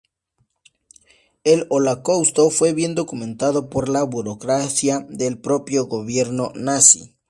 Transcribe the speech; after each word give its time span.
El 1.43 1.67
Holocausto 1.69 2.49
fue 2.49 2.73
bien 2.73 2.95
documentado 2.95 3.69
por 3.69 3.87
la 3.87 4.01
burocracia 4.01 5.05
del 5.11 5.37
propio 5.37 5.85
gobierno 5.85 6.51
nazi. 6.55 7.13